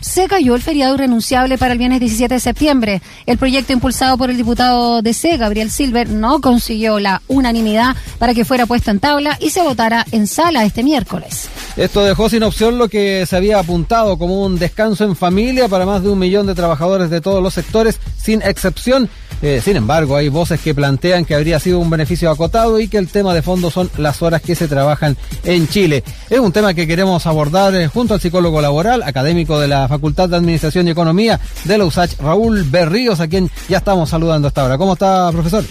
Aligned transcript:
se 0.00 0.28
cayó 0.28 0.54
el 0.54 0.62
feriado 0.62 0.94
irrenunciable 0.94 1.58
para 1.58 1.72
el 1.72 1.78
viernes 1.78 2.00
17 2.00 2.34
de 2.34 2.40
septiembre. 2.40 3.02
El 3.26 3.38
proyecto 3.38 3.72
impulsado 3.72 4.16
por 4.18 4.30
el 4.30 4.36
diputado 4.36 5.02
de 5.02 5.14
C, 5.14 5.36
Gabriel 5.36 5.70
Silver, 5.70 6.08
no 6.08 6.40
consiguió 6.40 6.98
la 6.98 7.22
unanimidad 7.28 7.96
para 8.18 8.34
que 8.34 8.44
fuera 8.44 8.66
puesto 8.66 8.90
en 8.90 9.00
tabla 9.00 9.36
y 9.40 9.50
se 9.50 9.62
votara 9.62 10.06
en 10.12 10.26
sala 10.26 10.64
este 10.64 10.82
miércoles. 10.82 11.48
Esto 11.76 12.04
dejó 12.04 12.28
sin 12.28 12.42
opción 12.42 12.78
lo 12.78 12.88
que 12.88 13.24
se 13.26 13.36
había 13.36 13.58
apuntado 13.58 14.18
como 14.18 14.42
un 14.44 14.58
descanso 14.58 15.04
en 15.04 15.16
familia 15.16 15.68
para 15.68 15.86
más 15.86 16.02
de 16.02 16.08
un 16.08 16.18
millón 16.18 16.46
de 16.46 16.54
trabajadores 16.54 17.10
de 17.10 17.20
todos 17.20 17.42
los 17.42 17.54
sectores, 17.54 18.00
sin 18.16 18.42
excepción. 18.42 19.08
Eh, 19.42 19.60
sin 19.62 19.76
embargo, 19.76 20.16
hay 20.16 20.28
voces 20.28 20.60
que 20.60 20.74
plantean 20.74 21.24
que 21.24 21.34
habría 21.34 21.58
sido 21.58 21.78
un 21.78 21.88
beneficio 21.88 22.30
acotado 22.30 22.78
y 22.78 22.88
que 22.88 22.98
el 22.98 23.08
tema 23.08 23.32
de 23.32 23.40
fondo 23.40 23.70
son 23.70 23.90
las 23.96 24.20
horas 24.20 24.42
que 24.42 24.54
se 24.54 24.68
trabajan 24.68 25.16
en 25.44 25.66
Chile. 25.68 26.04
Es 26.28 26.38
un 26.38 26.52
tema 26.52 26.74
que 26.74 26.86
queremos 26.86 27.26
abordar 27.26 27.74
eh, 27.74 27.86
junto 27.86 28.12
al 28.12 28.20
psicólogo 28.20 28.60
laboral, 28.60 29.02
académico 29.02 29.58
de 29.58 29.68
la 29.68 29.88
Facultad 29.88 30.28
de 30.28 30.36
Administración 30.36 30.88
y 30.88 30.90
Economía 30.90 31.40
de 31.64 31.78
la 31.78 31.84
USACH, 31.84 32.18
Raúl 32.18 32.64
Berríos, 32.64 33.20
a 33.20 33.28
quien 33.28 33.48
ya 33.68 33.78
estamos 33.78 34.10
saludando 34.10 34.48
hasta 34.48 34.62
ahora. 34.62 34.76
¿Cómo 34.76 34.92
está, 34.92 35.30
profesor? 35.32 35.64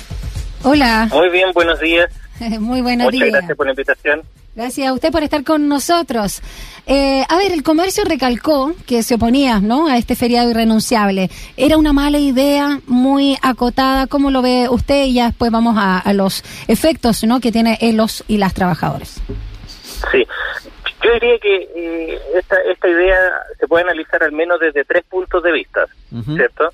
Hola. 0.64 1.08
Muy 1.12 1.30
bien, 1.30 1.52
buenos 1.54 1.80
días. 1.80 2.10
Muy 2.60 2.82
buenos 2.82 3.12
días. 3.12 3.26
Muchas 3.26 3.40
gracias 3.40 3.58
por 3.58 3.66
la 3.68 3.72
invitación. 3.74 4.22
Gracias 4.60 4.90
a 4.90 4.94
usted 4.94 5.10
por 5.14 5.24
estar 5.24 5.46
con 5.46 5.70
nosotros. 5.70 6.42
Eh, 6.86 7.24
a 7.30 7.38
ver, 7.38 7.54
el 7.54 7.64
comercio 7.64 8.04
recalcó 8.04 8.74
que 8.86 9.04
se 9.04 9.16
oponía 9.16 9.62
¿no? 9.62 9.88
a 9.88 9.98
este 9.98 10.18
feriado 10.18 10.50
irrenunciable. 10.52 11.30
¿Era 11.56 11.78
una 11.78 11.94
mala 11.94 12.18
idea, 12.18 12.82
muy 12.86 13.38
acotada? 13.42 14.08
¿Cómo 14.08 14.32
lo 14.32 14.42
ve 14.42 14.68
usted? 14.70 15.06
Y 15.06 15.14
ya 15.14 15.28
después 15.28 15.50
vamos 15.50 15.78
a, 15.80 16.04
los 16.12 16.44
efectos 16.68 17.24
¿no? 17.24 17.40
que 17.40 17.54
tiene 17.54 17.78
en 17.80 17.96
los 17.96 18.26
y 18.28 18.38
las 18.38 18.54
trabajadores. 18.54 19.22
Sí, 20.12 20.28
yo 21.06 21.14
diría 21.14 21.40
que 21.40 21.56
eh, 21.74 22.20
esta, 22.36 22.58
esta 22.70 22.90
idea 22.90 23.18
se 23.58 23.66
puede 23.66 23.86
analizar 23.86 24.22
al 24.24 24.34
menos 24.34 24.60
desde 24.60 24.84
tres 24.84 25.06
puntos 25.06 25.42
de 25.42 25.54
vista, 25.54 25.86
¿cierto? 26.36 26.74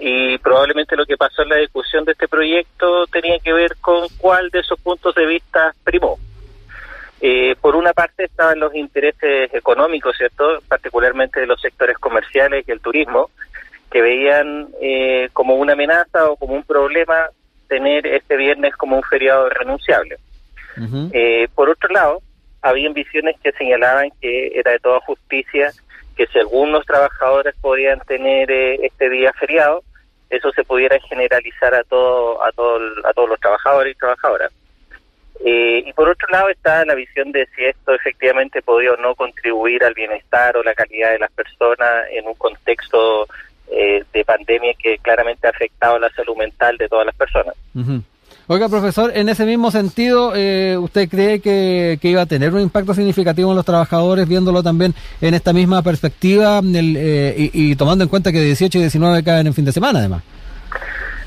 Y 0.00 0.36
probablemente 0.38 0.96
lo 0.96 1.06
que 1.06 1.16
pasó 1.16 1.42
en 1.42 1.50
la 1.50 1.56
discusión 1.58 2.04
de 2.04 2.10
este 2.10 2.26
proyecto 2.26 3.06
tenía 3.06 3.38
que 3.38 3.52
ver 3.52 3.76
con 3.80 4.08
cuál 4.18 4.50
de 4.50 4.58
esos 4.58 4.80
puntos 4.80 5.14
de 5.14 5.26
vista 5.26 5.72
primó. 5.84 6.18
Eh, 7.22 7.54
por 7.60 7.76
una 7.76 7.92
parte 7.92 8.24
estaban 8.24 8.58
los 8.58 8.74
intereses 8.74 9.52
económicos, 9.52 10.16
¿cierto? 10.16 10.60
Particularmente 10.66 11.40
de 11.40 11.46
los 11.46 11.60
sectores 11.60 11.98
comerciales 11.98 12.66
y 12.66 12.72
el 12.72 12.80
turismo, 12.80 13.30
que 13.90 14.00
veían 14.00 14.68
eh, 14.80 15.28
como 15.32 15.56
una 15.56 15.74
amenaza 15.74 16.30
o 16.30 16.36
como 16.36 16.54
un 16.54 16.62
problema 16.62 17.28
tener 17.68 18.06
este 18.06 18.36
viernes 18.36 18.74
como 18.76 18.96
un 18.96 19.02
feriado 19.02 19.48
renunciable. 19.48 20.16
Eh, 21.12 21.48
por 21.54 21.68
otro 21.68 21.90
lado, 21.90 22.22
había 22.62 22.88
visiones 22.90 23.36
que 23.42 23.52
señalaban 23.52 24.10
que 24.20 24.52
era 24.54 24.72
de 24.72 24.78
toda 24.78 25.00
justicia 25.00 25.70
que 26.16 26.26
si 26.28 26.38
algunos 26.38 26.86
trabajadores 26.86 27.54
podían 27.60 28.00
tener 28.00 28.50
este 28.50 29.10
día 29.10 29.32
feriado, 29.34 29.82
eso 30.30 30.50
se 30.52 30.64
pudiera 30.64 30.98
generalizar 31.00 31.74
a 31.74 31.82
todo, 31.84 32.42
a 32.44 32.50
todo, 32.52 32.78
a 33.04 33.12
todos 33.12 33.28
los 33.28 33.40
trabajadores 33.40 33.94
y 33.94 33.98
trabajadoras. 33.98 34.52
Eh, 35.42 35.84
y 35.86 35.92
por 35.94 36.08
otro 36.08 36.28
lado 36.28 36.50
está 36.50 36.84
la 36.84 36.94
visión 36.94 37.32
de 37.32 37.48
si 37.56 37.64
esto 37.64 37.94
efectivamente 37.94 38.60
podía 38.60 38.92
o 38.92 38.96
no 38.96 39.14
contribuir 39.14 39.82
al 39.84 39.94
bienestar 39.94 40.56
o 40.56 40.62
la 40.62 40.74
calidad 40.74 41.12
de 41.12 41.18
las 41.18 41.30
personas 41.30 41.88
en 42.12 42.26
un 42.26 42.34
contexto 42.34 43.26
eh, 43.70 44.04
de 44.12 44.24
pandemia 44.24 44.74
que 44.74 44.98
claramente 44.98 45.46
ha 45.46 45.50
afectado 45.50 45.98
la 45.98 46.10
salud 46.10 46.36
mental 46.36 46.76
de 46.76 46.88
todas 46.88 47.06
las 47.06 47.14
personas. 47.14 47.54
Oiga, 48.48 48.68
profesor, 48.68 49.12
en 49.14 49.30
ese 49.30 49.46
mismo 49.46 49.70
sentido, 49.70 50.32
eh, 50.34 50.76
¿usted 50.76 51.08
cree 51.08 51.40
que, 51.40 51.98
iba 52.02 52.20
a 52.20 52.26
tener 52.26 52.52
un 52.52 52.60
impacto 52.60 52.92
significativo 52.92 53.50
en 53.50 53.56
los 53.56 53.64
trabajadores, 53.64 54.28
viéndolo 54.28 54.62
también 54.62 54.92
en 55.22 55.32
esta 55.34 55.54
misma 55.54 55.82
perspectiva 55.82 56.60
y, 56.62 57.76
tomando 57.76 58.04
en 58.04 58.10
cuenta 58.10 58.32
que 58.32 58.40
18 58.40 58.76
y 58.76 58.80
19 58.82 59.22
caen 59.22 59.46
en 59.46 59.54
fin 59.54 59.64
de 59.64 59.72
semana, 59.72 60.00
además? 60.00 60.22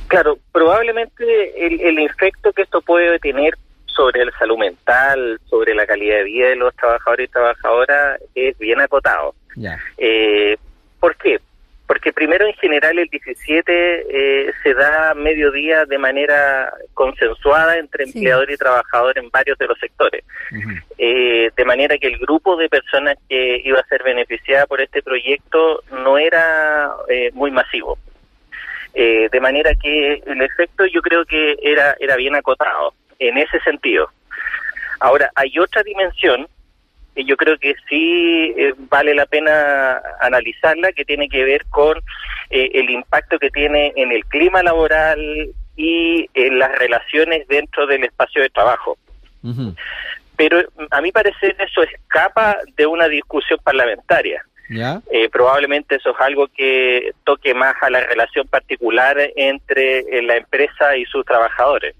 Claro, 0.07 0.37
probablemente 0.51 1.23
el, 1.65 1.81
el 1.81 1.97
efecto 1.99 2.51
que 2.51 2.63
esto 2.63 2.81
puede 2.81 3.17
tener 3.17 3.55
sobre 3.95 4.25
la 4.25 4.31
salud 4.37 4.57
mental, 4.57 5.39
sobre 5.45 5.73
la 5.73 5.85
calidad 5.85 6.17
de 6.17 6.23
vida 6.23 6.47
de 6.49 6.55
los 6.55 6.75
trabajadores 6.75 7.29
y 7.29 7.31
trabajadoras 7.31 8.19
es 8.35 8.57
bien 8.57 8.81
acotado. 8.81 9.33
Eh, 9.97 10.57
¿Por 10.99 11.15
qué? 11.17 11.39
Porque 11.85 12.13
primero 12.13 12.47
en 12.47 12.53
general 12.53 12.97
el 12.97 13.07
17 13.07 14.05
eh, 14.09 14.51
se 14.63 14.73
da 14.73 15.13
mediodía 15.13 15.85
de 15.85 15.97
manera 15.97 16.73
consensuada 16.93 17.77
entre 17.77 18.05
empleador 18.05 18.49
y 18.49 18.57
trabajador 18.57 19.17
en 19.17 19.29
varios 19.29 19.57
de 19.57 19.67
los 19.67 19.77
sectores. 19.79 20.23
Eh, 20.97 21.51
de 21.55 21.65
manera 21.65 21.97
que 21.97 22.07
el 22.07 22.17
grupo 22.17 22.55
de 22.55 22.69
personas 22.69 23.17
que 23.27 23.61
iba 23.63 23.79
a 23.79 23.87
ser 23.87 24.01
beneficiada 24.03 24.65
por 24.65 24.81
este 24.81 25.03
proyecto 25.03 25.83
no 25.91 26.17
era 26.17 26.91
muy 27.33 27.51
masivo. 27.51 27.97
de 28.93 29.39
manera 29.41 29.73
que 29.75 30.21
el 30.25 30.41
efecto 30.41 30.85
yo 30.85 31.01
creo 31.01 31.25
que 31.25 31.57
era, 31.61 31.95
era 31.99 32.15
bien 32.15 32.35
acotado 32.35 32.93
en 33.19 33.37
ese 33.37 33.59
sentido. 33.61 34.09
Ahora, 34.99 35.31
hay 35.35 35.57
otra 35.59 35.83
dimensión 35.83 36.47
que 37.15 37.25
yo 37.25 37.37
creo 37.37 37.57
que 37.57 37.75
sí 37.89 38.53
eh, 38.57 38.73
vale 38.89 39.13
la 39.13 39.25
pena 39.25 40.01
analizarla, 40.21 40.91
que 40.93 41.05
tiene 41.05 41.29
que 41.29 41.43
ver 41.43 41.65
con 41.69 41.97
eh, 42.49 42.69
el 42.73 42.89
impacto 42.89 43.37
que 43.39 43.49
tiene 43.49 43.93
en 43.95 44.11
el 44.11 44.25
clima 44.25 44.63
laboral 44.63 45.49
y 45.75 46.29
en 46.33 46.59
las 46.59 46.71
relaciones 46.77 47.47
dentro 47.47 47.85
del 47.87 48.03
espacio 48.03 48.41
de 48.41 48.49
trabajo. 48.49 48.97
Pero 50.37 50.61
a 50.89 51.01
mi 51.01 51.11
parecer 51.11 51.55
eso 51.59 51.83
escapa 51.83 52.57
de 52.75 52.85
una 52.85 53.07
discusión 53.07 53.59
parlamentaria. 53.63 54.43
Eh, 55.11 55.29
probablemente 55.29 55.95
eso 55.95 56.11
es 56.11 56.21
algo 56.21 56.47
que 56.47 57.11
toque 57.25 57.53
más 57.53 57.75
a 57.81 57.89
la 57.89 57.99
relación 57.99 58.47
particular 58.47 59.17
entre 59.35 60.21
la 60.23 60.37
empresa 60.37 60.95
y 60.95 61.05
sus 61.05 61.25
trabajadores. 61.25 61.95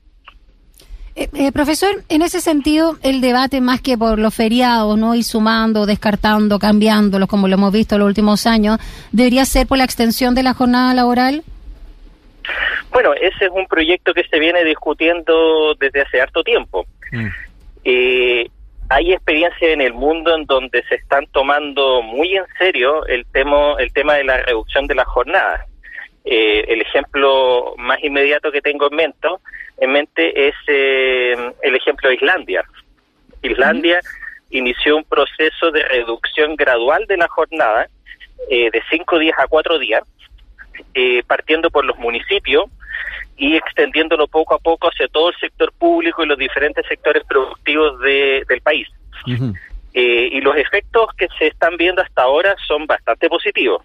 Eh, 1.16 1.30
eh, 1.36 1.52
profesor, 1.52 2.04
en 2.10 2.24
ese 2.24 2.42
sentido, 2.42 2.98
el 3.04 3.22
debate 3.22 3.62
más 3.62 3.82
que 3.82 3.98
por 3.98 4.18
los 4.18 4.34
feriados, 4.34 4.98
¿no? 4.98 5.14
Y 5.14 5.22
sumando, 5.22 5.86
descartando, 5.86 6.58
cambiándolos, 6.58 7.30
como 7.30 7.48
lo 7.48 7.54
hemos 7.54 7.72
visto 7.72 7.96
en 7.96 8.00
los 8.00 8.08
últimos 8.08 8.48
años, 8.48 8.80
¿debería 9.12 9.46
ser 9.46 9.68
por 9.68 9.78
la 9.78 9.84
extensión 9.84 10.34
de 10.34 10.42
la 10.42 10.56
jornada 10.56 10.94
laboral? 10.96 11.44
Bueno, 12.92 13.14
ese 13.14 13.46
es 13.46 13.52
un 13.52 13.68
proyecto 13.68 14.14
que 14.14 14.24
se 14.24 14.40
viene 14.40 14.64
discutiendo 14.64 15.76
desde 15.80 16.02
hace 16.02 16.20
harto 16.20 16.44
tiempo. 16.44 16.86
Mm. 17.12 17.28
Eh, 17.86 18.48
hay 18.90 19.14
experiencias 19.14 19.72
en 19.72 19.82
el 19.82 19.94
mundo 19.94 20.36
en 20.36 20.46
donde 20.46 20.84
se 20.90 20.96
están 20.96 21.26
tomando 21.28 22.02
muy 22.02 22.36
en 22.36 22.46
serio 22.58 23.06
el 23.06 23.26
tema, 23.28 23.76
el 23.80 23.94
tema 23.94 24.16
de 24.16 24.24
la 24.24 24.38
reducción 24.38 24.88
de 24.88 24.96
la 24.96 25.06
jornada. 25.06 25.66
Eh, 26.26 26.66
el 26.70 26.82
ejemplo 26.82 27.76
más 27.78 28.02
inmediato 28.02 28.52
que 28.52 28.62
tengo 28.62 28.90
en 28.90 28.96
mente, 28.96 29.28
en 29.78 29.92
mente 29.92 30.48
es 30.48 30.56
eh, 30.68 31.36
el 31.62 31.76
ejemplo 31.76 32.10
de 32.10 32.16
Islandia. 32.16 32.64
Islandia 33.42 34.00
inició 34.50 34.98
un 34.98 35.04
proceso 35.04 35.72
de 35.72 35.84
reducción 35.84 36.56
gradual 36.56 37.06
de 37.08 37.18
la 37.18 37.28
jornada 37.28 37.88
eh, 38.50 38.70
de 38.72 38.82
cinco 38.90 39.20
días 39.20 39.38
a 39.38 39.48
cuatro 39.48 39.78
días, 39.80 40.04
partiendo 41.28 41.70
por 41.70 41.86
los 41.86 41.98
municipios 41.98 42.66
y 43.36 43.56
extendiéndolo 43.56 44.28
poco 44.28 44.54
a 44.54 44.60
poco 44.60 44.88
hacia 44.88 45.08
todo 45.08 45.30
el 45.30 45.36
sector 45.36 45.74
público 45.74 46.24
y 46.24 46.28
los 46.28 46.38
diferentes 46.38 46.86
sectores 46.88 47.24
productivos 47.26 48.00
del 48.00 48.62
país. 48.62 48.88
Eh, 49.96 50.30
y 50.32 50.42
los 50.42 50.56
efectos 50.56 51.10
que 51.16 51.28
se 51.38 51.48
están 51.48 51.78
viendo 51.78 52.02
hasta 52.02 52.24
ahora 52.24 52.56
son 52.68 52.88
bastante 52.88 53.30
positivos. 53.30 53.84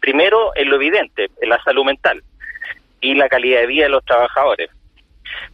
Primero, 0.00 0.52
en 0.56 0.70
lo 0.70 0.76
evidente, 0.76 1.30
en 1.40 1.48
la 1.48 1.62
salud 1.62 1.84
mental 1.84 2.22
y 3.00 3.14
la 3.14 3.28
calidad 3.28 3.60
de 3.60 3.66
vida 3.66 3.84
de 3.84 3.90
los 3.90 4.04
trabajadores. 4.04 4.70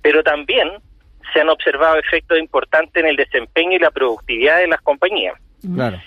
Pero 0.03 0.23
también 0.23 0.71
se 1.33 1.41
han 1.41 1.49
observado 1.49 1.97
efectos 1.99 2.39
importantes 2.39 3.03
en 3.03 3.09
el 3.09 3.17
desempeño 3.17 3.73
y 3.73 3.79
la 3.79 3.91
productividad 3.91 4.59
de 4.59 4.69
las 4.69 4.81
compañías. 4.81 5.35
Claro. 5.75 6.01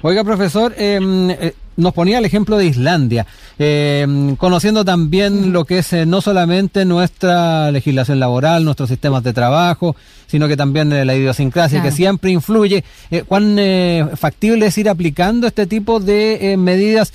Oiga, 0.00 0.22
profesor, 0.22 0.72
em, 0.78 1.28
eh, 1.30 1.54
nos 1.76 1.92
ponía 1.92 2.18
el 2.18 2.24
ejemplo 2.24 2.56
de 2.56 2.66
Islandia, 2.66 3.26
em, 3.58 4.36
conociendo 4.36 4.84
también 4.84 5.52
lo 5.52 5.64
que 5.64 5.78
es 5.78 5.92
eh, 5.92 6.06
no 6.06 6.20
solamente 6.20 6.84
nuestra 6.84 7.72
legislación 7.72 8.20
laboral, 8.20 8.64
nuestros 8.64 8.90
sistemas 8.90 9.24
de 9.24 9.32
trabajo, 9.32 9.96
sino 10.28 10.46
que 10.46 10.56
también 10.56 10.92
eh, 10.92 11.04
la 11.04 11.16
idiosincrasia 11.16 11.82
que 11.82 11.90
siempre 11.90 12.30
influye. 12.30 12.84
¿Cuán 13.26 13.58
factible 14.14 14.66
es 14.66 14.78
ir 14.78 14.88
aplicando 14.88 15.48
este 15.48 15.66
tipo 15.66 15.98
de 15.98 16.56
medidas, 16.56 17.12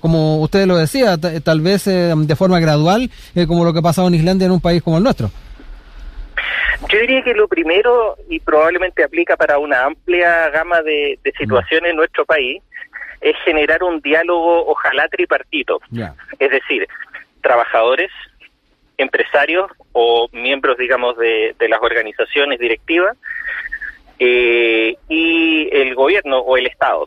como 0.00 0.40
usted 0.40 0.66
lo 0.66 0.76
decía, 0.76 1.16
tal 1.18 1.60
vez 1.62 1.84
de 1.84 2.36
forma 2.36 2.60
gradual, 2.60 3.10
como 3.48 3.64
lo 3.64 3.72
que 3.72 3.80
ha 3.80 3.82
pasado 3.82 4.06
en 4.06 4.14
Islandia 4.14 4.46
en 4.46 4.52
un 4.52 4.60
país 4.60 4.82
como 4.82 4.98
el 4.98 5.02
nuestro? 5.02 5.30
Yo 6.88 6.98
diría 6.98 7.22
que 7.22 7.34
lo 7.34 7.48
primero, 7.48 8.16
y 8.28 8.40
probablemente 8.40 9.04
aplica 9.04 9.36
para 9.36 9.58
una 9.58 9.84
amplia 9.84 10.50
gama 10.50 10.82
de, 10.82 11.18
situaciones 11.38 11.90
en 11.90 11.96
nuestro 11.96 12.24
país, 12.24 12.62
es 13.20 13.34
generar 13.44 13.82
un 13.82 14.00
diálogo, 14.00 14.66
ojalá 14.66 15.08
tripartito. 15.08 15.80
Es 16.38 16.50
decir, 16.50 16.86
trabajadores, 17.40 18.10
empresarios 18.98 19.70
o 19.92 20.28
miembros, 20.32 20.76
digamos, 20.78 21.16
de, 21.16 21.54
las 21.68 21.80
organizaciones 21.80 22.58
directivas 22.58 23.16
eh, 24.18 24.96
y 25.08 25.68
el 25.72 25.94
gobierno 25.94 26.38
o 26.38 26.56
el 26.56 26.66
Estado. 26.66 27.06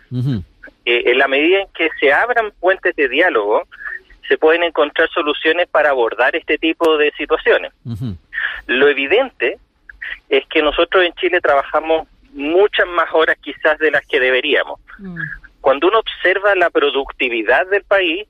eh, 0.85 1.11
en 1.11 1.17
la 1.17 1.27
medida 1.27 1.61
en 1.61 1.67
que 1.73 1.89
se 1.99 2.11
abran 2.11 2.51
puentes 2.59 2.95
de 2.95 3.09
diálogo, 3.09 3.63
se 4.27 4.37
pueden 4.37 4.63
encontrar 4.63 5.09
soluciones 5.09 5.67
para 5.67 5.89
abordar 5.89 6.35
este 6.35 6.57
tipo 6.57 6.97
de 6.97 7.11
situaciones. 7.17 7.71
Lo 8.67 8.87
evidente 8.87 9.57
es 10.29 10.45
que 10.47 10.61
nosotros 10.61 11.03
en 11.03 11.13
Chile 11.13 11.39
trabajamos 11.41 12.07
muchas 12.33 12.87
más 12.87 13.07
horas 13.13 13.37
quizás 13.41 13.77
de 13.79 13.91
las 13.91 14.05
que 14.05 14.19
deberíamos. 14.19 14.79
Mm. 14.99 15.17
Cuando 15.61 15.87
uno 15.87 15.99
observa 15.99 16.55
la 16.55 16.69
productividad 16.69 17.67
del 17.67 17.83
país, 17.83 18.27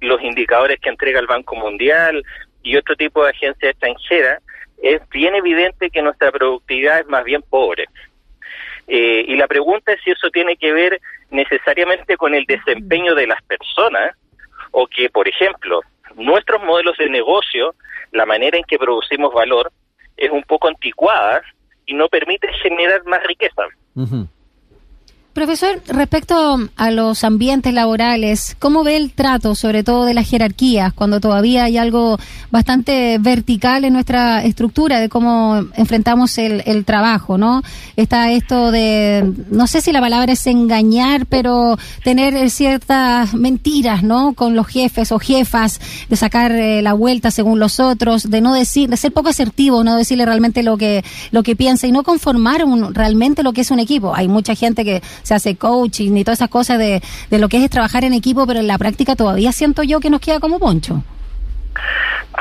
los 0.00 0.22
indicadores 0.22 0.78
que 0.80 0.90
entrega 0.90 1.20
el 1.20 1.26
Banco 1.26 1.56
Mundial 1.56 2.22
y 2.62 2.76
otro 2.76 2.94
tipo 2.96 3.24
de 3.24 3.30
agencias 3.30 3.72
extranjeras, 3.72 4.42
es 4.82 5.00
bien 5.10 5.34
evidente 5.34 5.90
que 5.90 6.02
nuestra 6.02 6.30
productividad 6.30 7.00
es 7.00 7.06
más 7.06 7.24
bien 7.24 7.42
pobre. 7.42 7.86
Eh, 8.86 9.24
y 9.26 9.36
la 9.36 9.48
pregunta 9.48 9.92
es 9.92 10.00
si 10.02 10.10
eso 10.10 10.30
tiene 10.30 10.56
que 10.56 10.72
ver 10.72 11.00
necesariamente 11.30 12.16
con 12.16 12.34
el 12.34 12.44
desempeño 12.46 13.14
de 13.14 13.26
las 13.26 13.42
personas 13.42 14.16
o 14.72 14.86
que, 14.86 15.08
por 15.10 15.28
ejemplo, 15.28 15.80
nuestros 16.16 16.62
modelos 16.62 16.96
de 16.98 17.08
negocio, 17.08 17.74
la 18.12 18.26
manera 18.26 18.56
en 18.56 18.64
que 18.64 18.78
producimos 18.78 19.32
valor, 19.32 19.70
es 20.16 20.30
un 20.30 20.42
poco 20.42 20.68
anticuada 20.68 21.42
y 21.86 21.94
no 21.94 22.08
permite 22.08 22.52
generar 22.54 23.04
más 23.04 23.22
riqueza. 23.24 23.62
Profesor, 25.38 25.80
respecto 25.86 26.68
a 26.74 26.90
los 26.90 27.22
ambientes 27.22 27.72
laborales, 27.72 28.56
¿cómo 28.58 28.82
ve 28.82 28.96
el 28.96 29.12
trato, 29.12 29.54
sobre 29.54 29.84
todo 29.84 30.04
de 30.04 30.12
las 30.12 30.28
jerarquías, 30.28 30.92
cuando 30.92 31.20
todavía 31.20 31.62
hay 31.62 31.78
algo 31.78 32.18
bastante 32.50 33.18
vertical 33.20 33.84
en 33.84 33.92
nuestra 33.92 34.42
estructura 34.42 34.98
de 34.98 35.08
cómo 35.08 35.64
enfrentamos 35.76 36.38
el, 36.38 36.84
trabajo, 36.84 37.38
¿no? 37.38 37.62
Está 37.94 38.32
esto 38.32 38.72
de, 38.72 39.32
no 39.48 39.68
sé 39.68 39.80
si 39.80 39.92
la 39.92 40.00
palabra 40.00 40.32
es 40.32 40.44
engañar, 40.48 41.26
pero 41.26 41.78
tener 42.02 42.50
ciertas 42.50 43.32
mentiras, 43.34 44.02
¿no? 44.02 44.32
Con 44.32 44.56
los 44.56 44.66
jefes 44.66 45.12
o 45.12 45.20
jefas, 45.20 45.80
de 46.08 46.16
sacar 46.16 46.50
eh, 46.50 46.82
la 46.82 46.94
vuelta 46.94 47.30
según 47.30 47.60
los 47.60 47.78
otros, 47.78 48.28
de 48.28 48.40
no 48.40 48.54
decir, 48.54 48.90
de 48.90 48.96
ser 48.96 49.12
poco 49.12 49.28
asertivo, 49.28 49.84
no 49.84 49.94
decirle 49.94 50.26
realmente 50.26 50.64
lo 50.64 50.76
que 50.76 51.04
lo 51.30 51.44
que 51.44 51.54
piensa 51.54 51.86
y 51.86 51.92
no 51.92 52.02
conformar 52.02 52.64
realmente 52.90 53.44
lo 53.44 53.52
que 53.52 53.60
es 53.60 53.70
un 53.70 53.78
equipo. 53.78 54.16
Hay 54.16 54.26
mucha 54.26 54.56
gente 54.56 54.84
que 54.84 55.00
se 55.28 55.34
hace 55.34 55.56
coaching 55.56 56.16
y 56.16 56.24
todas 56.24 56.38
esas 56.38 56.50
cosas 56.50 56.78
de, 56.78 57.02
de 57.30 57.38
lo 57.38 57.48
que 57.48 57.62
es 57.62 57.70
trabajar 57.70 58.04
en 58.04 58.14
equipo, 58.14 58.46
pero 58.46 58.60
en 58.60 58.66
la 58.66 58.78
práctica 58.78 59.14
todavía 59.14 59.52
siento 59.52 59.82
yo 59.82 60.00
que 60.00 60.10
nos 60.10 60.20
queda 60.20 60.40
como 60.40 60.58
poncho. 60.58 61.02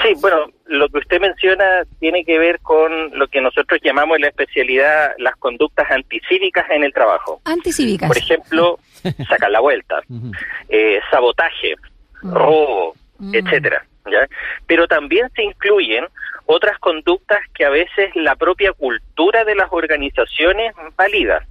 Sí, 0.03 0.13
bueno, 0.21 0.45
lo 0.65 0.87
que 0.89 0.99
usted 0.99 1.19
menciona 1.19 1.83
tiene 1.99 2.23
que 2.23 2.37
ver 2.37 2.59
con 2.61 3.17
lo 3.17 3.27
que 3.27 3.41
nosotros 3.41 3.79
llamamos 3.83 4.15
en 4.15 4.21
la 4.21 4.27
especialidad 4.27 5.11
las 5.17 5.35
conductas 5.37 5.89
anticívicas 5.89 6.69
en 6.69 6.83
el 6.83 6.93
trabajo. 6.93 7.41
Anticívicas. 7.45 8.07
Por 8.07 8.17
ejemplo, 8.17 8.79
sacar 9.27 9.49
la 9.51 9.59
vuelta, 9.59 10.01
eh, 10.69 10.99
sabotaje, 11.09 11.75
mm. 12.21 12.33
robo, 12.33 12.95
mm. 13.17 13.35
etcétera. 13.35 13.85
¿ya? 14.11 14.27
Pero 14.65 14.87
también 14.87 15.29
se 15.35 15.43
incluyen 15.43 16.05
otras 16.45 16.77
conductas 16.79 17.39
que 17.53 17.65
a 17.65 17.69
veces 17.69 18.15
la 18.15 18.35
propia 18.35 18.73
cultura 18.73 19.43
de 19.45 19.55
las 19.55 19.67
organizaciones 19.71 20.73
valida. 20.95 21.45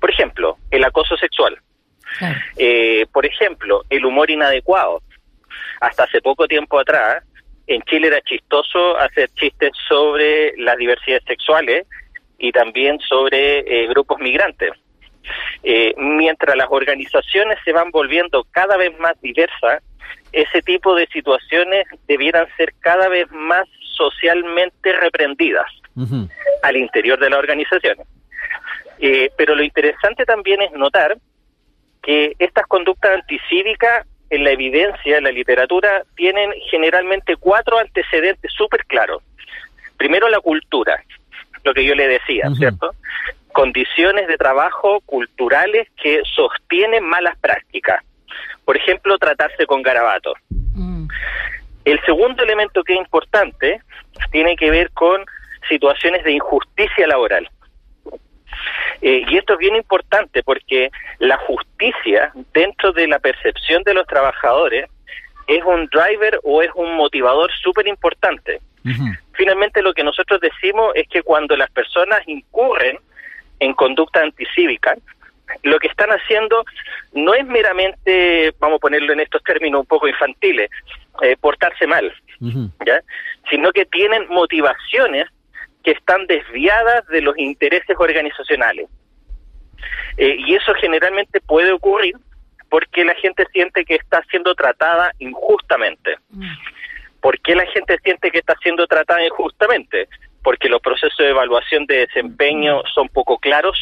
Por 0.00 0.10
ejemplo, 0.10 0.58
el 0.70 0.84
acoso 0.84 1.16
sexual. 1.16 1.58
Eh, 2.56 3.06
por 3.12 3.26
ejemplo, 3.26 3.84
el 3.90 4.04
humor 4.04 4.30
inadecuado. 4.30 5.02
Hasta 5.80 6.04
hace 6.04 6.20
poco 6.20 6.46
tiempo 6.48 6.78
atrás, 6.78 7.22
en 7.66 7.82
Chile 7.82 8.08
era 8.08 8.20
chistoso 8.22 8.98
hacer 8.98 9.28
chistes 9.34 9.72
sobre 9.88 10.56
las 10.56 10.76
diversidades 10.76 11.24
sexuales 11.26 11.86
y 12.38 12.50
también 12.50 12.98
sobre 13.00 13.58
eh, 13.58 13.86
grupos 13.88 14.18
migrantes. 14.20 14.70
Eh, 15.62 15.94
mientras 15.98 16.56
las 16.56 16.68
organizaciones 16.70 17.58
se 17.64 17.72
van 17.72 17.90
volviendo 17.90 18.44
cada 18.50 18.76
vez 18.76 18.98
más 18.98 19.20
diversas, 19.20 19.82
ese 20.32 20.62
tipo 20.62 20.94
de 20.94 21.06
situaciones 21.08 21.86
debieran 22.06 22.46
ser 22.56 22.72
cada 22.80 23.08
vez 23.08 23.30
más 23.30 23.66
socialmente 23.96 24.92
reprendidas 24.92 25.66
al 26.62 26.76
interior 26.76 27.18
de 27.18 27.28
las 27.28 27.40
organizaciones. 27.40 28.06
Eh, 29.00 29.30
pero 29.36 29.54
lo 29.54 29.62
interesante 29.62 30.24
también 30.24 30.62
es 30.62 30.72
notar 30.72 31.16
que 32.02 32.34
estas 32.38 32.66
conductas 32.66 33.12
anticívicas 33.14 34.06
en 34.30 34.44
la 34.44 34.50
evidencia, 34.50 35.18
en 35.18 35.24
la 35.24 35.30
literatura, 35.30 36.02
tienen 36.16 36.52
generalmente 36.70 37.36
cuatro 37.36 37.78
antecedentes 37.78 38.52
súper 38.52 38.84
claros. 38.86 39.22
Primero, 39.96 40.28
la 40.28 40.40
cultura, 40.40 41.02
lo 41.64 41.74
que 41.74 41.84
yo 41.84 41.94
le 41.94 42.08
decía, 42.08 42.48
¿cierto? 42.56 42.94
Condiciones 43.52 44.28
de 44.28 44.36
trabajo 44.36 45.00
culturales 45.06 45.88
que 46.00 46.20
sostienen 46.24 47.04
malas 47.04 47.36
prácticas. 47.38 48.04
Por 48.64 48.76
ejemplo, 48.76 49.18
tratarse 49.18 49.66
con 49.66 49.82
garabatos. 49.82 50.34
Mm. 50.50 51.08
El 51.84 52.00
segundo 52.04 52.42
elemento 52.42 52.84
que 52.84 52.92
es 52.92 52.98
importante 52.98 53.80
tiene 54.30 54.56
que 54.56 54.70
ver 54.70 54.90
con 54.92 55.24
situaciones 55.68 56.22
de 56.24 56.32
injusticia 56.32 57.06
laboral. 57.06 57.48
Eh, 59.08 59.24
y 59.26 59.38
esto 59.38 59.54
es 59.54 59.58
bien 59.58 59.74
importante 59.74 60.42
porque 60.42 60.90
la 61.18 61.38
justicia 61.38 62.30
dentro 62.52 62.92
de 62.92 63.08
la 63.08 63.18
percepción 63.18 63.82
de 63.84 63.94
los 63.94 64.06
trabajadores 64.06 64.84
es 65.46 65.64
un 65.64 65.86
driver 65.86 66.38
o 66.42 66.60
es 66.60 66.68
un 66.74 66.94
motivador 66.94 67.50
súper 67.62 67.88
importante. 67.88 68.60
Finalmente 69.32 69.80
lo 69.80 69.94
que 69.94 70.04
nosotros 70.04 70.42
decimos 70.42 70.92
es 70.94 71.08
que 71.08 71.22
cuando 71.22 71.56
las 71.56 71.70
personas 71.70 72.20
incurren 72.26 72.98
en 73.60 73.72
conducta 73.72 74.20
anticívica, 74.20 74.94
lo 75.62 75.78
que 75.78 75.88
están 75.88 76.10
haciendo 76.10 76.62
no 77.14 77.32
es 77.32 77.46
meramente, 77.46 78.52
vamos 78.58 78.76
a 78.76 78.80
ponerlo 78.80 79.14
en 79.14 79.20
estos 79.20 79.42
términos 79.42 79.80
un 79.80 79.86
poco 79.86 80.06
infantiles, 80.06 80.70
eh, 81.22 81.34
portarse 81.40 81.86
mal, 81.86 82.12
¿ya? 82.40 83.00
sino 83.48 83.72
que 83.72 83.86
tienen 83.86 84.28
motivaciones 84.28 85.28
que 85.88 85.92
están 85.92 86.26
desviadas 86.26 87.06
de 87.06 87.22
los 87.22 87.38
intereses 87.38 87.96
organizacionales. 87.98 88.90
Eh, 90.18 90.36
y 90.38 90.54
eso 90.54 90.74
generalmente 90.74 91.40
puede 91.40 91.72
ocurrir 91.72 92.14
porque 92.68 93.06
la 93.06 93.14
gente 93.14 93.46
siente 93.54 93.86
que 93.86 93.94
está 93.94 94.22
siendo 94.30 94.54
tratada 94.54 95.12
injustamente. 95.18 96.16
Mm. 96.28 96.50
¿Por 97.22 97.40
qué 97.40 97.54
la 97.54 97.64
gente 97.68 97.98
siente 98.04 98.30
que 98.30 98.40
está 98.40 98.54
siendo 98.62 98.86
tratada 98.86 99.24
injustamente? 99.24 100.08
Porque 100.42 100.68
los 100.68 100.82
procesos 100.82 101.16
de 101.16 101.30
evaluación 101.30 101.86
de 101.86 102.06
desempeño 102.06 102.82
son 102.94 103.08
poco 103.08 103.38
claros, 103.38 103.78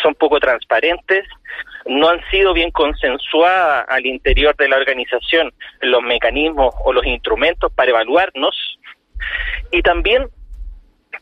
son 0.00 0.14
poco 0.14 0.40
transparentes, 0.40 1.28
no 1.84 2.08
han 2.08 2.22
sido 2.30 2.54
bien 2.54 2.70
consensuadas 2.70 3.84
al 3.90 4.06
interior 4.06 4.56
de 4.56 4.70
la 4.70 4.78
organización 4.78 5.52
los 5.82 6.02
mecanismos 6.02 6.74
o 6.82 6.94
los 6.94 7.04
instrumentos 7.04 7.70
para 7.74 7.90
evaluarnos 7.90 8.78
y 9.70 9.82
también 9.82 10.28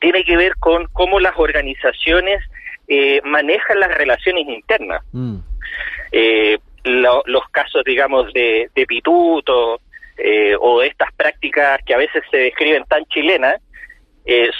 tiene 0.00 0.24
que 0.24 0.36
ver 0.36 0.54
con 0.56 0.86
cómo 0.92 1.20
las 1.20 1.34
organizaciones 1.36 2.42
eh, 2.86 3.20
manejan 3.24 3.80
las 3.80 3.96
relaciones 3.96 4.46
internas. 4.46 5.02
Mm. 5.12 5.36
Eh, 6.12 6.58
los 6.84 7.48
casos, 7.50 7.82
digamos, 7.84 8.30
de, 8.34 8.70
pituto 8.86 9.80
eh, 10.18 10.54
o 10.60 10.82
estas 10.82 11.10
prácticas 11.14 11.80
que 11.86 11.94
a 11.94 11.98
veces 11.98 12.22
se 12.30 12.36
describen 12.36 12.84
tan 12.84 13.04
chilenas, 13.06 13.56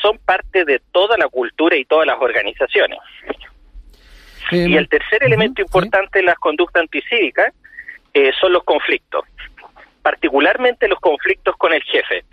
son 0.03 0.19
parte 0.19 0.65
de 0.65 0.81
toda 0.93 1.17
la 1.17 1.29
cultura 1.29 1.77
y 1.77 1.85
todas 1.85 2.07
las 2.07 2.19
organizaciones. 2.21 2.99
y 4.51 4.77
el 4.77 4.89
tercer 4.89 5.23
elemento 5.23 5.63
importante 5.63 6.19
en 6.19 6.27
las 6.27 6.37
conductas 6.37 6.83
anticívicas 6.83 7.53
son 8.41 8.53
los 8.53 8.63
conflictos, 8.65 9.25
particularmente 10.03 10.87
los 10.87 11.01
conflictos 11.01 11.57
con 11.57 11.73
el 11.73 11.83
jefe. 11.83 12.25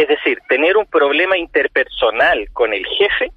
Es 0.00 0.08
decir, 0.08 0.38
tener 0.48 0.78
un 0.78 0.86
problema 0.86 1.36
interpersonal 1.36 2.48
con 2.54 2.72
el 2.72 2.86
jefe 2.86 3.30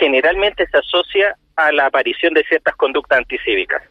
generalmente 0.00 0.66
se 0.66 0.76
asocia 0.76 1.36
a 1.54 1.70
la 1.70 1.86
aparición 1.86 2.34
de 2.34 2.42
ciertas 2.44 2.74
conductas 2.74 3.18
anticívicas. 3.18 3.82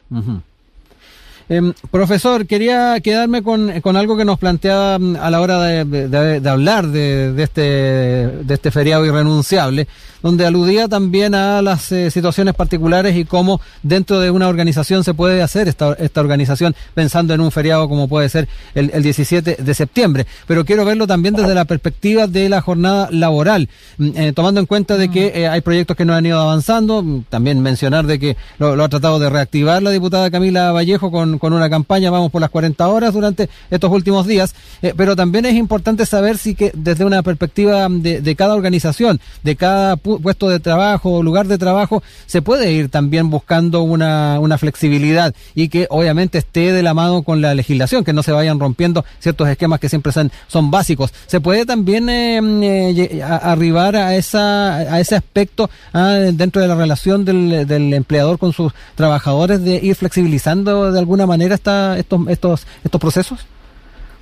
Em, 1.49 1.73
profesor, 1.91 2.45
quería 2.45 2.99
quedarme 2.99 3.41
con, 3.41 3.79
con, 3.79 3.95
algo 3.95 4.17
que 4.17 4.25
nos 4.25 4.37
planteaba 4.37 4.99
mm, 4.99 5.15
a 5.15 5.31
la 5.31 5.39
hora 5.39 5.61
de, 5.61 6.49
hablar 6.49 6.87
de, 6.87 7.31
de, 7.31 7.43
este, 7.43 7.61
de 7.61 8.53
este 8.53 8.69
feriado 8.69 9.05
irrenunciable, 9.05 9.87
donde 10.21 10.45
aludía 10.45 10.89
también 10.89 11.33
a 11.35 11.61
las 11.61 11.89
eh, 11.93 12.11
situaciones 12.11 12.53
particulares 12.53 13.15
y 13.15 13.23
cómo 13.23 13.61
dentro 13.81 14.19
de 14.19 14.29
una 14.29 14.49
organización 14.49 15.05
se 15.05 15.13
puede 15.13 15.41
hacer 15.41 15.69
esta, 15.69 15.93
esta 15.93 16.19
organización 16.19 16.75
pensando 16.93 17.33
en 17.33 17.39
un 17.39 17.49
feriado 17.49 17.87
como 17.87 18.09
puede 18.09 18.27
ser 18.27 18.49
el, 18.75 18.91
el 18.93 19.01
17 19.03 19.57
de 19.59 19.73
septiembre. 19.73 20.27
Pero 20.47 20.65
quiero 20.65 20.83
verlo 20.83 21.07
también 21.07 21.33
desde 21.33 21.55
la 21.55 21.63
perspectiva 21.63 22.27
de 22.27 22.49
la 22.49 22.59
jornada 22.59 23.07
laboral, 23.09 23.69
mm, 23.97 24.09
eh, 24.15 24.33
tomando 24.33 24.59
en 24.59 24.65
cuenta 24.65 24.97
de 24.97 25.09
que 25.09 25.27
eh, 25.33 25.47
hay 25.47 25.61
proyectos 25.61 25.95
que 25.95 26.03
no 26.03 26.13
han 26.13 26.25
ido 26.25 26.41
avanzando, 26.41 27.01
mm, 27.01 27.23
también 27.29 27.61
mencionar 27.61 28.05
de 28.05 28.19
que 28.19 28.35
lo, 28.57 28.75
lo, 28.75 28.83
ha 28.83 28.89
tratado 28.89 29.17
de 29.17 29.29
reactivar 29.29 29.81
la 29.81 29.91
diputada 29.91 30.29
Camila 30.29 30.73
Vallejo 30.73 31.09
con 31.09 31.36
con, 31.39 31.53
una 31.53 31.69
campaña, 31.69 32.11
vamos 32.11 32.31
por 32.31 32.41
las 32.41 32.49
40 32.49 32.87
horas 32.87 33.13
durante 33.13 33.49
estos 33.69 33.91
últimos 33.91 34.27
días, 34.27 34.55
eh, 34.81 34.93
pero 34.95 35.15
también 35.15 35.45
es 35.45 35.55
importante 35.55 36.05
saber 36.05 36.37
si 36.37 36.55
que 36.55 36.71
desde 36.75 37.05
una 37.05 37.23
perspectiva 37.23 37.87
de, 37.89 38.35
cada 38.35 38.53
organización, 38.53 39.19
de 39.43 39.55
cada 39.55 39.97
puesto 39.97 40.49
de 40.49 40.59
trabajo 40.59 41.11
o 41.13 41.23
lugar 41.23 41.47
de 41.47 41.57
trabajo, 41.57 42.03
se 42.25 42.41
puede 42.41 42.71
ir 42.71 42.89
también 42.89 43.29
buscando 43.29 43.81
una, 43.81 44.39
una 44.39 44.57
flexibilidad 44.57 45.33
y 45.55 45.69
que 45.69 45.87
obviamente 45.89 46.37
esté 46.39 46.71
de 46.73 46.83
la 46.83 46.93
mano 46.93 47.23
con 47.23 47.41
la 47.41 47.53
legislación, 47.53 48.03
que 48.03 48.13
no 48.13 48.23
se 48.23 48.31
vayan 48.31 48.59
rompiendo 48.59 49.05
ciertos 49.19 49.47
esquemas 49.49 49.79
que 49.79 49.89
siempre 49.89 50.11
son, 50.11 50.31
son 50.47 50.71
básicos. 50.71 51.13
Se 51.27 51.39
puede 51.39 51.65
también 51.65 52.09
eh, 52.09 52.39
eh, 52.41 53.23
arribar 53.23 53.95
a, 53.95 54.15
esa, 54.15 54.77
a 54.77 54.99
ese 54.99 55.15
aspecto 55.15 55.69
ah, 55.93 56.13
dentro 56.33 56.61
de 56.61 56.67
la 56.67 56.75
relación 56.75 57.25
del, 57.25 57.67
del 57.67 57.93
empleador 57.93 58.39
con 58.39 58.53
sus 58.53 58.73
trabajadores 58.95 59.63
de 59.63 59.75
ir 59.75 59.95
flexibilizando 59.95 60.91
de 60.91 60.99
alguna 60.99 61.26
manera 61.27 61.55
esta, 61.55 61.97
estos, 61.97 62.27
estos, 62.27 62.67
estos 62.83 63.01
procesos? 63.01 63.47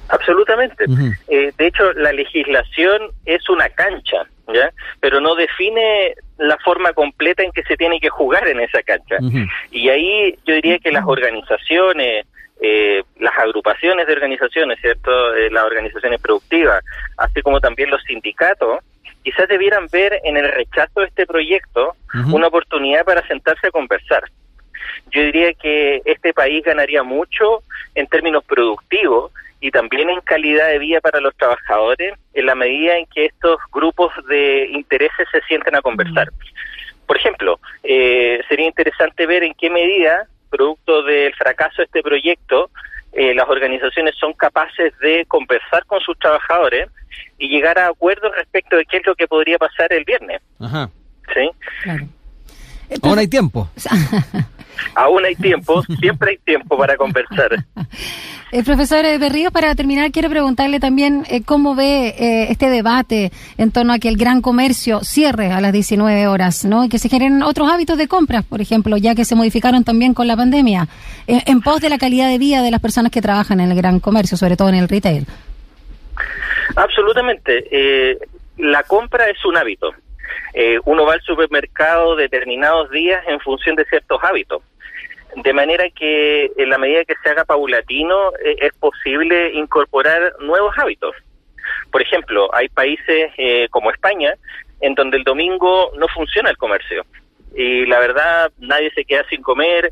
Absolutamente. 0.09 0.85
Eh, 1.27 1.51
de 1.57 1.67
hecho, 1.67 1.91
la 1.93 2.13
legislación 2.13 3.09
es 3.25 3.47
una 3.50 3.69
cancha, 3.69 4.27
¿ya? 4.53 4.71
Pero 5.00 5.19
no 5.19 5.35
define 5.35 6.15
la 6.38 6.57
forma 6.59 6.93
completa 6.93 7.43
en 7.43 7.51
que 7.51 7.63
se 7.63 7.75
tiene 7.75 8.00
que 8.00 8.09
jugar 8.09 8.47
en 8.47 8.59
esa 8.59 8.83
cancha. 8.83 9.17
Y 9.71 9.89
ahí 9.89 10.38
yo 10.45 10.55
diría 10.55 10.77
que 10.79 10.91
las 10.91 11.05
organizaciones, 11.05 12.25
eh, 12.62 13.03
las 13.19 13.38
agrupaciones 13.38 14.05
de 14.05 14.13
organizaciones, 14.13 14.79
¿cierto? 14.79 15.35
Eh, 15.35 15.50
las 15.50 15.63
organizaciones 15.63 16.21
productivas, 16.21 16.83
así 17.17 17.41
como 17.41 17.59
también 17.59 17.89
los 17.89 18.03
sindicatos, 18.03 18.79
quizás 19.24 19.47
debieran 19.47 19.88
ver 19.91 20.19
en 20.24 20.38
el 20.38 20.51
rechazo 20.51 21.00
de 21.00 21.07
este 21.07 21.25
proyecto 21.25 21.95
una 22.31 22.47
oportunidad 22.47 23.03
para 23.03 23.27
sentarse 23.27 23.67
a 23.67 23.71
conversar. 23.71 24.24
Yo 25.11 25.21
diría 25.21 25.53
que 25.53 26.01
este 26.05 26.33
país 26.33 26.63
ganaría 26.63 27.03
mucho 27.03 27.63
en 27.93 28.07
términos 28.07 28.43
productivos 28.43 29.31
y 29.59 29.71
también 29.71 30.09
en 30.09 30.21
calidad 30.21 30.67
de 30.67 30.79
vida 30.79 31.01
para 31.01 31.19
los 31.19 31.35
trabajadores 31.35 32.13
en 32.33 32.45
la 32.45 32.55
medida 32.55 32.97
en 32.97 33.05
que 33.07 33.25
estos 33.25 33.57
grupos 33.71 34.11
de 34.27 34.67
intereses 34.71 35.27
se 35.31 35.41
sienten 35.41 35.75
a 35.75 35.81
conversar. 35.81 36.29
Por 37.07 37.17
ejemplo, 37.17 37.59
eh, 37.83 38.41
sería 38.47 38.67
interesante 38.67 39.25
ver 39.25 39.43
en 39.43 39.53
qué 39.53 39.69
medida, 39.69 40.27
producto 40.49 41.03
del 41.03 41.33
fracaso 41.35 41.77
de 41.77 41.83
este 41.85 42.01
proyecto, 42.01 42.69
eh, 43.13 43.33
las 43.33 43.47
organizaciones 43.47 44.15
son 44.19 44.33
capaces 44.33 44.97
de 44.99 45.25
conversar 45.27 45.85
con 45.85 45.99
sus 46.01 46.17
trabajadores 46.19 46.89
y 47.37 47.47
llegar 47.47 47.79
a 47.79 47.87
acuerdos 47.87 48.35
respecto 48.35 48.75
de 48.75 48.85
qué 48.85 48.97
es 48.97 49.05
lo 49.05 49.15
que 49.15 49.27
podría 49.27 49.57
pasar 49.57 49.91
el 49.93 50.03
viernes. 50.03 50.41
Ajá. 50.59 50.89
¿Sí? 51.33 51.49
Claro. 51.83 52.05
Aún 53.01 53.19
hay 53.19 53.27
tiempo. 53.27 53.69
Aún 54.96 55.25
hay 55.25 55.36
tiempo, 55.36 55.84
siempre 56.00 56.32
hay 56.32 56.38
tiempo 56.38 56.77
para 56.77 56.96
conversar. 56.98 57.65
El 58.51 58.63
profesor 58.63 59.03
Berrío, 59.20 59.51
para 59.51 59.75
terminar, 59.75 60.12
quiero 60.12 60.29
preguntarle 60.29 60.79
también 60.79 61.24
eh, 61.29 61.41
cómo 61.44 61.75
ve 61.75 62.10
eh, 62.10 62.48
este 62.50 62.70
debate 62.70 63.32
en 63.58 63.72
torno 63.72 63.94
a 63.94 64.00
que 64.00 64.08
el 64.08 64.17
gran 64.17 64.41
comercio 64.41 65.01
cierre 65.03 65.51
a 65.51 65.60
las 65.60 65.74
19 65.74 66.27
horas, 66.27 66.63
¿no? 66.63 66.86
Y 66.86 66.89
que 66.89 67.00
se 67.00 67.10
generen 67.10 67.44
otros 67.44 67.70
hábitos 67.70 67.98
de 67.98 68.08
compra, 68.08 68.44
por 68.44 68.62
ejemplo, 68.62 68.98
ya 68.98 69.15
que 69.15 69.25
se 69.25 69.36
modificaron 69.36 69.84
también 69.84 70.13
con 70.13 70.27
la 70.27 70.38
pandemia, 70.38 70.88
en 71.27 71.62
pos 71.62 71.82
de 71.82 71.89
la 71.89 71.98
calidad 71.98 72.29
de 72.29 72.38
vida 72.38 72.62
de 72.62 72.72
las 72.72 72.79
personas 72.79 73.12
que 73.12 73.22
trabajan 73.22 73.60
en 73.60 73.72
el 73.72 73.77
gran 73.77 74.00
comercio, 74.00 74.38
sobre 74.38 74.55
todo 74.55 74.70
en 74.70 74.75
el 74.75 74.88
retail. 74.88 75.25
Absolutamente. 76.75 77.65
Eh, 77.72 78.17
la 78.58 78.84
compra 78.84 79.29
es 79.29 79.44
un 79.46 79.58
hábito. 79.58 79.91
Eh, 80.57 80.79
uno 80.85 81.05
va 81.05 81.13
al 81.13 81.21
supermercado 81.21 82.15
determinados 82.15 82.89
días 82.89 83.21
en 83.27 83.41
función 83.41 83.75
de 83.75 83.83
ciertos 83.85 84.24
hábitos. 84.24 84.63
De 85.35 85.51
manera 85.51 85.89
que 85.89 86.50
en 86.55 86.69
la 86.69 86.77
medida 86.77 87.03
que 87.03 87.15
se 87.21 87.29
haga 87.29 87.43
paulatino 87.43 88.31
eh, 88.41 88.55
es 88.62 88.74
posible 88.75 89.51
incorporar 89.51 90.33
nuevos 90.39 90.74
hábitos. 90.77 91.13
Por 91.91 92.01
ejemplo, 92.01 92.50
hay 92.55 92.69
países 92.69 93.33
eh, 93.38 93.67
como 93.69 93.91
España 93.91 94.35
en 94.79 94.95
donde 94.95 95.17
el 95.17 95.25
domingo 95.25 95.91
no 95.97 96.07
funciona 96.07 96.51
el 96.51 96.57
comercio. 96.57 97.05
Y 97.53 97.85
la 97.85 98.00
verdad, 98.00 98.50
nadie 98.57 98.91
se 98.91 99.03
queda 99.03 99.25
sin 99.29 99.41
comer, 99.41 99.91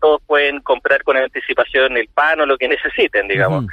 todos 0.00 0.20
pueden 0.26 0.60
comprar 0.60 1.02
con 1.02 1.16
anticipación 1.16 1.96
el 1.96 2.08
pan 2.08 2.40
o 2.40 2.46
lo 2.46 2.58
que 2.58 2.68
necesiten, 2.68 3.26
digamos. 3.26 3.64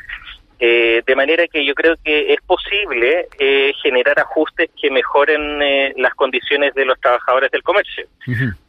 Eh, 0.60 1.01
de 1.05 1.15
manera 1.15 1.48
que 1.48 1.65
yo 1.65 1.74
creo 1.74 1.95
que 2.03 2.33
es 2.33 2.39
posible 2.41 3.27
eh, 3.39 3.74
generar 3.81 4.19
ajustes 4.19 4.69
que 4.79 4.89
mejoren 4.91 5.62
eh, 5.62 5.93
las 5.98 6.13
condiciones 6.13 6.74
de 6.74 6.86
los 6.86 7.00
trabajadores 7.00 7.51
del 7.51 7.63
comercio. 7.63 8.07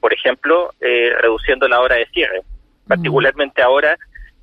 Por 0.01 0.13
ejemplo, 0.13 0.73
reduciendo 0.81 1.69
la 1.69 1.81
hora 1.81 1.97
de 1.97 2.07
cierre. 2.07 2.43
Particularmente 2.89 3.63
ahora, 3.63 3.97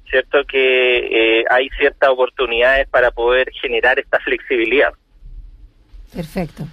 cierto 0.10 0.44
que 0.46 1.44
hay 1.50 1.70
ciertas 1.78 2.10
oportunidades 2.10 2.88
para 2.88 3.12
poder 3.12 3.52
generar 3.52 4.00
esta 4.00 4.20
flexibilidad. 4.20 4.94
Perfecto. 6.14 6.64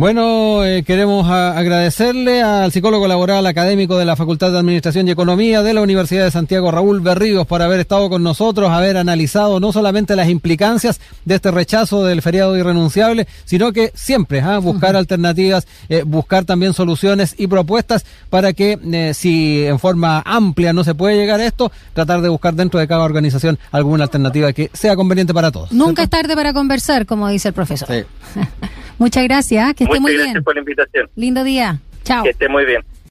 Bueno, 0.00 0.64
eh, 0.64 0.82
queremos 0.82 1.28
agradecerle 1.28 2.40
al 2.40 2.72
psicólogo 2.72 3.06
laboral 3.06 3.46
académico 3.46 3.98
de 3.98 4.06
la 4.06 4.16
Facultad 4.16 4.50
de 4.50 4.58
Administración 4.58 5.06
y 5.06 5.10
Economía 5.10 5.62
de 5.62 5.74
la 5.74 5.82
Universidad 5.82 6.24
de 6.24 6.30
Santiago, 6.30 6.70
Raúl 6.70 7.02
Berríos, 7.02 7.46
por 7.46 7.60
haber 7.60 7.80
estado 7.80 8.08
con 8.08 8.22
nosotros, 8.22 8.70
haber 8.70 8.96
analizado 8.96 9.60
no 9.60 9.72
solamente 9.72 10.16
las 10.16 10.30
implicancias 10.30 11.02
de 11.26 11.34
este 11.34 11.50
rechazo 11.50 12.02
del 12.02 12.22
feriado 12.22 12.56
irrenunciable, 12.56 13.28
sino 13.44 13.74
que 13.74 13.92
siempre 13.94 14.40
¿ah? 14.40 14.56
buscar 14.56 14.96
alternativas, 14.96 15.68
eh, 15.90 16.02
buscar 16.02 16.46
también 16.46 16.72
soluciones 16.72 17.34
y 17.36 17.46
propuestas 17.46 18.06
para 18.30 18.54
que 18.54 18.78
eh, 18.82 19.12
si 19.12 19.66
en 19.66 19.78
forma 19.78 20.22
amplia 20.24 20.72
no 20.72 20.82
se 20.82 20.94
puede 20.94 21.16
llegar 21.16 21.40
a 21.40 21.44
esto, 21.44 21.70
tratar 21.92 22.22
de 22.22 22.30
buscar 22.30 22.54
dentro 22.54 22.80
de 22.80 22.88
cada 22.88 23.04
organización 23.04 23.58
alguna 23.70 24.04
alternativa 24.04 24.50
que 24.54 24.70
sea 24.72 24.96
conveniente 24.96 25.34
para 25.34 25.50
todos. 25.50 25.70
Nunca 25.72 26.04
es 26.04 26.08
tarde 26.08 26.34
para 26.34 26.54
conversar, 26.54 27.04
como 27.04 27.28
dice 27.28 27.48
el 27.48 27.54
profesor. 27.54 27.86
Sí. 27.86 28.40
Muchas 29.00 29.24
gracias, 29.24 29.72
que 29.72 29.86
esté 29.94 30.00
muy 30.00 30.10
bien. 30.12 30.20
Muchas 30.20 30.32
gracias 30.32 30.44
por 30.44 30.54
la 30.54 30.60
invitación. 30.60 31.10
Lindo 31.16 31.44
día. 31.44 31.80
Chao. 32.04 32.22
Que 32.24 32.30
esté 32.30 32.48
muy 32.48 32.64
bien. 32.64 32.82